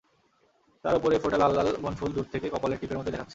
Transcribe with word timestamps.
তার 0.83 0.93
ওপরে 0.95 1.15
ফোটা 1.19 1.37
লাল 1.37 1.51
লাল 1.57 1.67
বনফুল 1.83 2.09
দুর 2.15 2.27
থেকে 2.33 2.47
কপালের 2.49 2.79
টিপের 2.81 2.97
মতোই 2.97 3.11
দেখাচ্ছে। 3.11 3.29